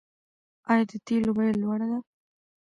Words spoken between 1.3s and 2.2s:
بیه لوړه ده؟